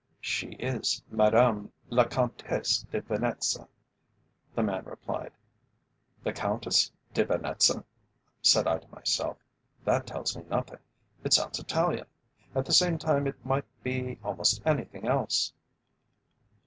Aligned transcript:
"She 0.19 0.53
is 0.53 1.03
Madame 1.11 1.71
la 1.91 2.05
Comtesse 2.05 2.87
de 2.89 3.01
Venetza," 3.03 3.67
the 4.55 4.63
man 4.63 4.83
replied. 4.85 5.31
"The 6.23 6.33
Countess 6.33 6.91
de 7.13 7.23
Venetza?" 7.23 7.83
said 8.41 8.65
I 8.65 8.79
to 8.79 8.87
myself, 8.87 9.37
"that 9.85 10.07
tells 10.07 10.35
me 10.35 10.43
nothing. 10.49 10.79
It 11.23 11.33
sounds 11.33 11.59
Italian. 11.59 12.07
At 12.55 12.65
the 12.65 12.73
same 12.73 12.97
time 12.97 13.27
it 13.27 13.45
might 13.45 13.65
be 13.83 14.17
almost 14.23 14.59
anything 14.65 15.05
else." 15.07 15.53